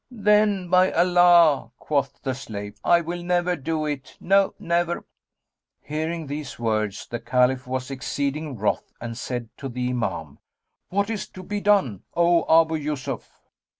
"Then 0.09 0.67
by 0.67 0.91
Allah," 0.93 1.69
quoth 1.77 2.23
the 2.23 2.33
slave, 2.33 2.75
"I 2.83 3.01
will 3.01 3.21
never 3.21 3.55
do 3.55 3.85
it; 3.85 4.17
no, 4.19 4.55
never!" 4.57 5.05
Hearing 5.83 6.25
these 6.25 6.57
words 6.57 7.05
the 7.05 7.19
Caliph 7.19 7.67
was 7.67 7.91
exceeding 7.91 8.57
wroth 8.57 8.91
and 8.99 9.15
said 9.15 9.49
to 9.57 9.69
the 9.69 9.89
Imam, 9.91 10.39
"What 10.89 11.11
is 11.11 11.27
to 11.27 11.43
be 11.43 11.61
done, 11.61 12.01
O 12.17 12.45
Abu 12.49 12.77
Yusuf?" 12.77 13.29